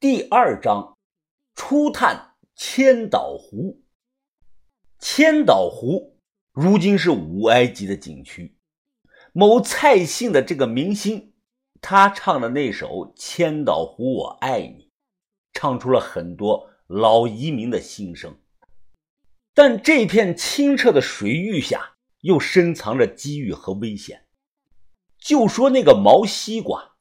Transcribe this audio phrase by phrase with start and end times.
[0.00, 0.96] 第二章，
[1.56, 3.82] 初探千岛湖。
[5.00, 6.20] 千岛湖
[6.52, 8.56] 如今是五 A 级的景区。
[9.32, 11.34] 某蔡姓的这个明星，
[11.80, 14.84] 他唱的那首《千岛湖我爱你》，
[15.52, 18.38] 唱出了很多老移民的心声。
[19.52, 24.26] 但这片清澈的水域下，又深藏着机遇和危险。
[25.18, 26.94] 就说那个毛西瓜。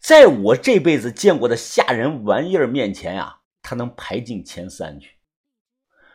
[0.00, 5.18] 在我这辈子见过的吓人玩意儿面前呀，他能排进前三去。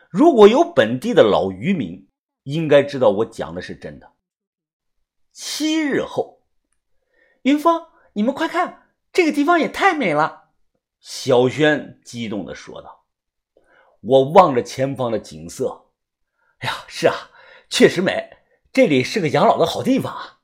[0.10, 2.08] 如果有本地的老渔民，
[2.44, 4.14] 应该知道我讲的是真的。
[5.32, 6.42] 七日后，
[7.42, 10.52] 云峰，你们快看，这个地方也太美了！
[11.00, 13.06] 小轩激动地说道。
[14.00, 15.88] 我望着前方的景色，
[16.60, 17.32] 哎呀，是啊，
[17.70, 18.38] 确实美，
[18.72, 20.40] 这里是个养老的好地方啊。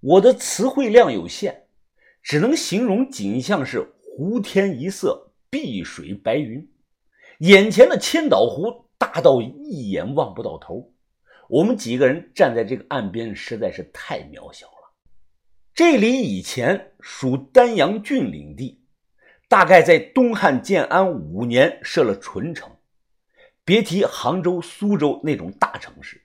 [0.00, 1.66] 我的词汇量有限。
[2.22, 6.70] 只能形容景象是湖天一色，碧水白云。
[7.38, 10.92] 眼前的千岛湖大到一眼望不到头，
[11.48, 14.72] 我们几个人站在这个岸边实在是太渺小了。
[15.74, 18.84] 这里以前属丹阳郡领地，
[19.48, 22.70] 大概在东汉建安五年设了纯城。
[23.64, 26.20] 别提杭州、苏州那种大城市，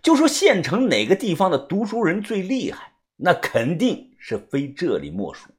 [0.00, 4.13] 就说县城哪个地方的读书人最厉害，那肯定。
[4.26, 5.50] 是非这里莫属。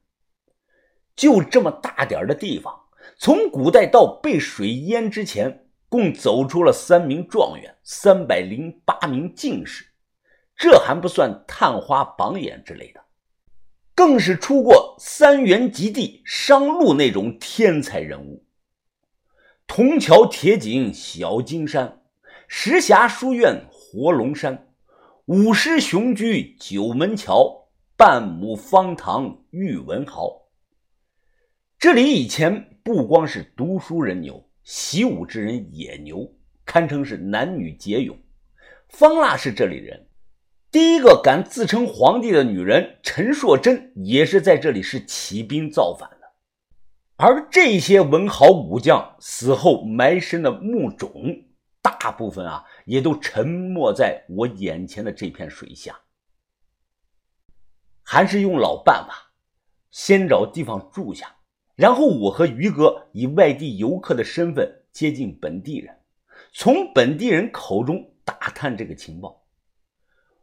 [1.14, 2.76] 就这么大点的地方，
[3.16, 9.84] 从古代到被水淹之前，共走出了三名状元，三百零八名进士，
[10.56, 13.00] 这还不算探花榜眼之类的，
[13.94, 18.44] 更是出过三元及第、商路那种天才人物。
[19.68, 22.02] 铜桥铁井小金山，
[22.48, 24.66] 石峡书院活龙山，
[25.26, 27.65] 五狮雄居九门桥。
[27.98, 30.42] 半亩方塘遇文豪。
[31.78, 36.30] 这里以前不光是读书人牛，习武之人也牛，
[36.66, 38.14] 堪称是男女皆勇。
[38.90, 40.08] 方腊是这里人，
[40.70, 46.26] 第一个敢自称皇帝的女人陈硕贞也是在这里是起兵造反的。
[47.16, 51.46] 而这些文豪武将死后埋身的墓冢，
[51.80, 55.98] 大部分啊也都沉没在我眼前的这片水下。
[58.08, 59.32] 还是用老办法，
[59.90, 61.34] 先找地方住下，
[61.74, 65.98] 然后我和于哥以外地游客的身份接近本地人，
[66.52, 69.44] 从本地人口中打探这个情报。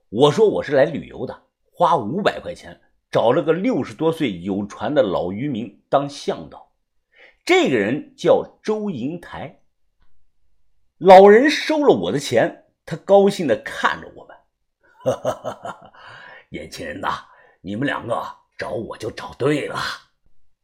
[0.10, 6.74] 我说我是来旅游的，花五百块钱找了个六十多岁有船的老渔民当向导，
[7.46, 9.62] 这个人叫周银台。
[10.98, 14.36] 老人收了我的钱，他高兴地看着我们，
[15.06, 15.94] 哈哈哈哈哈
[16.50, 17.30] 年轻人呐。
[17.66, 18.22] 你们两个
[18.58, 19.80] 找我就找对了，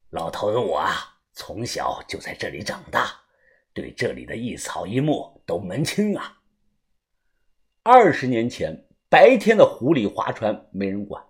[0.10, 3.10] 老头子我啊，从小就在这里长大，
[3.74, 6.42] 对这里的一草一木都门清啊。
[7.84, 11.24] 二十年前，白天的湖里划船没人管，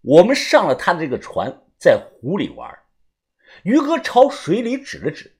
[0.00, 2.78] 我们上了他的这个船，在湖里玩。
[3.64, 5.36] 于哥朝水里指了指，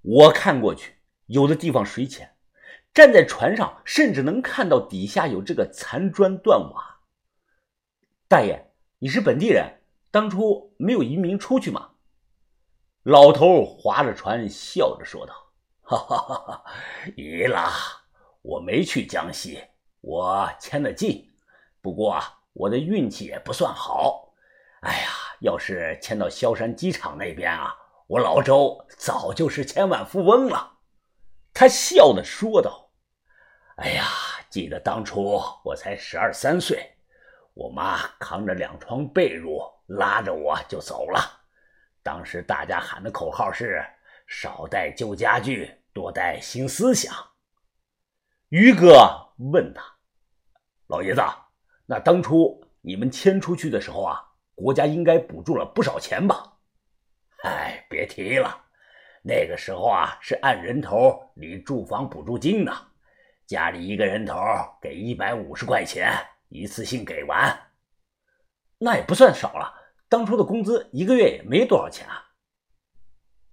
[0.00, 0.94] 我看过去，
[1.26, 2.34] 有的地方水浅，
[2.94, 6.91] 站在船上，甚至能看到底下有这个残砖断瓦。
[8.32, 11.90] 大爷，你是本地人，当初没有移民出去吗？
[13.02, 15.34] 老头划着船，笑着说道
[15.84, 16.64] ：“哈哈哈哈
[17.14, 17.68] 移了，
[18.40, 19.62] 我没去江西，
[20.00, 21.30] 我迁的近。
[21.82, 22.18] 不过
[22.54, 24.32] 我的运气也不算好。
[24.80, 25.10] 哎呀，
[25.40, 27.76] 要是迁到萧山机场那边啊，
[28.06, 30.78] 我老周早就是千万富翁了。”
[31.52, 32.88] 他笑着说道
[33.76, 34.06] ：“哎呀，
[34.48, 36.88] 记得当初我才十二三岁。”
[37.54, 41.20] 我妈扛着两床被褥，拉着我就走了。
[42.02, 43.84] 当时大家喊的口号是
[44.26, 47.14] “少带旧家具，多带新思想”。
[48.48, 49.82] 于哥问他
[50.88, 51.20] ：“老爷子，
[51.84, 54.22] 那当初你们迁出去的时候啊，
[54.54, 56.54] 国家应该补助了不少钱吧
[57.44, 58.64] ？”“哎，别提了，
[59.22, 62.72] 那个时候啊，是按人头领住房补助金的，
[63.46, 64.34] 家里一个人头
[64.80, 66.10] 给一百五十块钱。”
[66.52, 67.72] 一次性给完，
[68.78, 69.74] 那也不算少了。
[70.08, 72.28] 当初的工资一个月也没多少钱啊。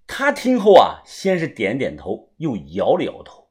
[0.06, 3.50] 他听后啊，先是点点头，又摇了摇头。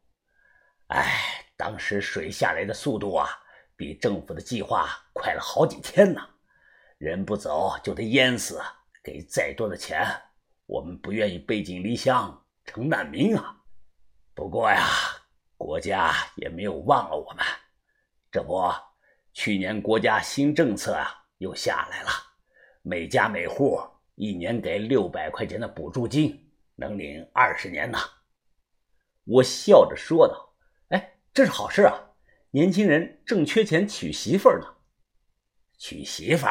[0.88, 3.28] 哎，当时水下来的速度啊，
[3.76, 6.20] 比政府的计划快了好几天呢。
[6.98, 8.60] 人不走就得淹死，
[9.02, 10.04] 给再多的钱，
[10.66, 13.56] 我们不愿意背井离乡成难民啊。
[14.34, 14.84] 不过呀，
[15.56, 17.44] 国家也没有忘了我们，
[18.30, 18.87] 这不。
[19.38, 22.10] 去年国家新政策啊又下来了，
[22.82, 23.80] 每家每户
[24.16, 27.96] 一年给六百块钱的补助金，能领二十年呢。
[29.22, 30.52] 我笑着说道
[30.90, 31.94] ：“哎，这是好事啊！
[32.50, 34.66] 年轻人正缺钱娶媳妇呢。
[35.78, 36.48] 娶媳妇？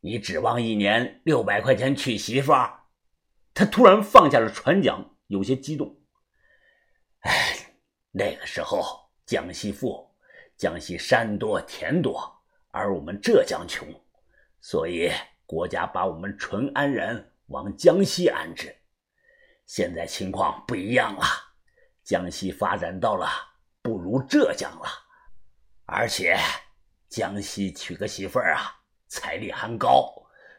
[0.00, 2.54] 你指望一年六百块钱娶媳妇？”
[3.52, 6.00] 他突然放下了船桨，有些激动。
[7.18, 7.74] 哎，
[8.10, 10.09] 那个时候江西富，
[10.60, 12.20] 江西山多田多，
[12.70, 13.88] 而我们浙江穷，
[14.60, 15.10] 所以
[15.46, 18.76] 国家把我们淳安人往江西安置。
[19.64, 21.24] 现在情况不一样了，
[22.04, 23.26] 江西发展到了
[23.80, 24.86] 不如浙江了，
[25.86, 26.36] 而且
[27.08, 30.12] 江西娶个媳妇儿啊，彩礼还高，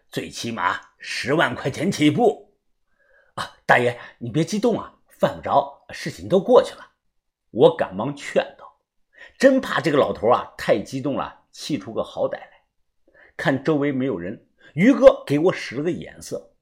[0.09, 2.57] 最起码十万块钱起步。
[3.35, 6.93] 啊，大爷，你别激动啊，犯不着，事情都过去了。
[7.51, 8.57] 我赶忙劝，
[9.41, 12.61] 真怕这个老头啊太激动了，气出个好歹来。
[13.35, 14.45] 看周围没有人，
[14.75, 16.53] 于哥给我使了个眼色，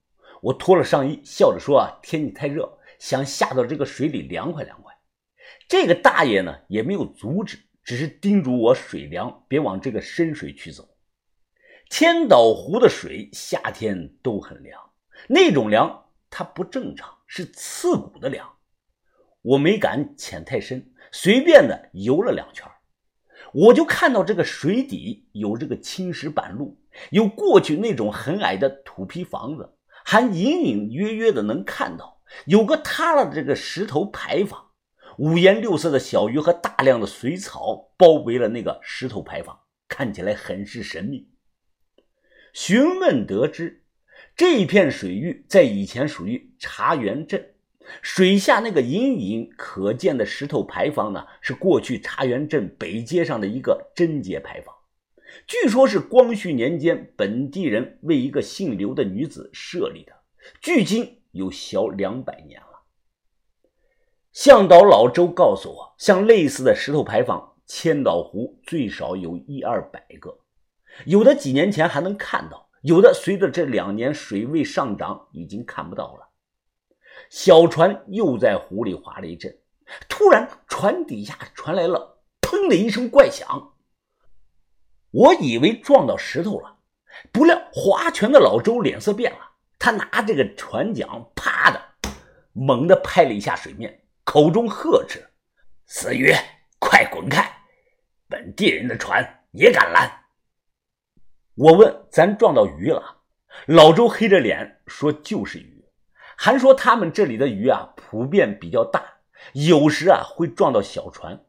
[0.42, 4.98] 我脱了上衣，笑着说：“啊，天气太热，想下到这个水里凉快凉快。”
[5.68, 10.88] 这个大爷呢也没有阻止，只是叮嘱我水凉，别往这个深水区走。
[11.90, 14.82] 千岛湖的水夏天都很凉，
[15.28, 16.06] 那种凉。
[16.30, 18.50] 它不正常，是刺骨的凉。
[19.42, 22.66] 我没敢潜太深，随便的游了两圈，
[23.54, 26.80] 我就看到这个水底有这个青石板路，
[27.12, 29.74] 有过去那种很矮的土坯房子，
[30.06, 34.72] 还隐隐约约的能看到有个塌了的这个石头牌坊，
[35.18, 41.30] 五颜六色的小鱼和大量的水草包围了那个石头牌坊，看起来很是神秘。
[42.54, 43.84] 询问得知。
[44.36, 47.56] 这片水域在以前属于茶园镇，
[48.02, 54.74] 水下那个隐隐可见的石头牌坊呢，是过去茶园镇北街上的一个贞节牌坊，
[55.48, 60.14] 据说是光绪年间本地人为一个姓刘的女子设立的，
[60.62, 62.68] 距今有小两百年了。
[64.32, 70.40] 向导老周告诉我，像类似的石头牌坊，千岛湖最少有一二百个，
[71.06, 72.70] 有的几年前还能看到。
[72.82, 76.29] 有的随着这两年水位上涨，已经看不到了。
[77.30, 79.56] 小船又在湖里划了一阵，
[80.08, 83.74] 突然船底下传来了“砰”的一声怪响。
[85.12, 86.78] 我以为撞到石头了，
[87.32, 89.40] 不料划拳的老周脸色变了，
[89.78, 91.80] 他拿这个船桨，啪的
[92.54, 95.24] 猛地拍了一下水面，口中呵斥
[95.86, 96.34] ：“死鱼，
[96.80, 97.48] 快滚开！
[98.28, 100.12] 本地人的船也敢拦！”
[101.56, 103.18] 我问：“咱撞到鱼了？”
[103.68, 105.79] 老周黑着脸说：“就是鱼，
[106.42, 109.04] 还说他们这里的鱼啊，普遍比较大，
[109.52, 111.44] 有时啊会撞到小船。”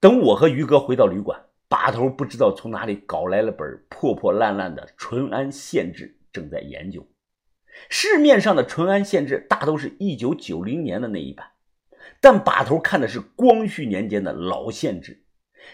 [0.00, 7.06] 等我和于哥回到旅馆，把头不知道从哪里搞来了本破破烂烂的《淳安县志》，正在研究。
[7.90, 11.48] 市面上的《淳安县志》大都是一九九零年的那一版，
[12.22, 15.26] 但把头看的是光绪年间的老县志。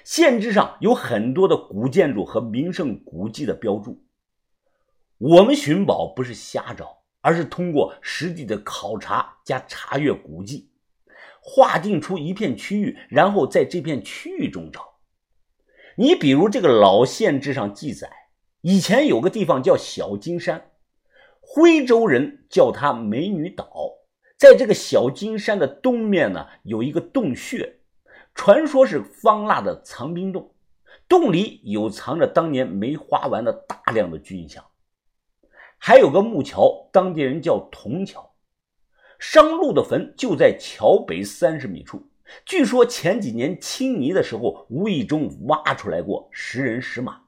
[0.03, 4.05] 县志上有很多的古建筑和名胜古迹的标注。
[5.19, 10.71] 我们寻宝不是瞎找，而是通过实地的考察加查阅古迹，
[11.41, 14.95] 划定出一片区域，然后在这片区域中找。
[15.97, 18.11] 你比如这个老县志上记载，
[18.63, 20.71] 以前有个地方叫小金山，
[21.41, 23.67] 徽州人叫它美女岛。
[24.39, 27.77] 在这个小金山的东面呢，有一个洞穴。
[28.35, 30.55] 传说是方腊的藏兵洞，
[31.07, 34.63] 洞里有藏着当年没花完的大量的军饷，
[35.83, 38.35] 还有个木桥，当地人叫铜桥。
[39.19, 42.11] 商路的坟就在桥北三十米处，
[42.45, 47.23] 据说前几年清泥的时候，无意中挖出来过石人石马。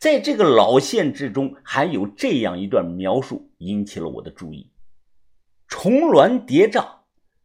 [0.00, 4.72] 在这个老县志中，还有这样一段描述，引起了我的注意：
[5.68, 6.84] 重峦叠嶂，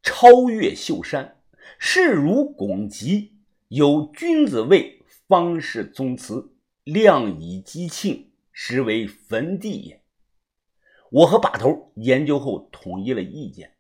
[0.02, 1.38] 超越秀山。
[1.78, 3.36] 势如拱极，
[3.68, 6.52] 有君子位，方是宗祠，
[6.84, 9.99] 量以积庆，实为坟地也。
[11.12, 13.76] 我和把头研究后统一了意见，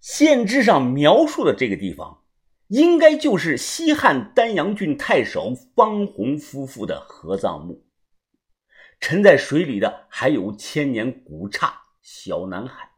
[0.00, 2.22] 县志上描述的这个地方，
[2.68, 7.84] 应该就是西汉丹阳郡太守方弘夫妇的合葬墓。
[9.00, 12.90] 沉在水里的还有千年古刹小南海。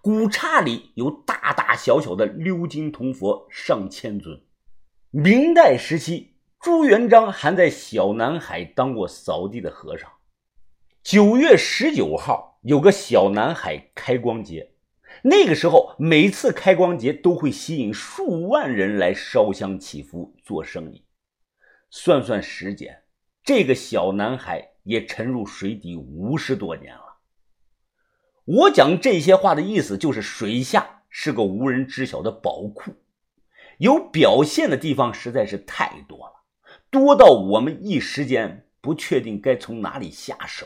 [0.00, 4.40] 古刹里有大大小小的鎏金铜佛上千尊。
[5.10, 10.08] 明代时期，朱元璋还在小南海当过扫地的和尚。
[11.02, 14.70] 九月十九号有个小南海开光节，
[15.22, 21.02] 那个时候每次开光节都会吸引数万人来烧香祈福做生意。
[21.90, 23.02] 算算时间，
[23.42, 27.18] 这个小南海也沉入水底五十多年了。
[28.44, 32.92] 我讲这些话的意思就是，水下是个无人知晓的宝库，
[33.78, 36.44] 有表现的地方实在是太多了，
[36.90, 40.64] 多到我们一时间不确定该从哪里下手。